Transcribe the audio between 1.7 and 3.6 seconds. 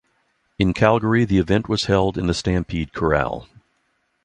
held in the Stampede Corral.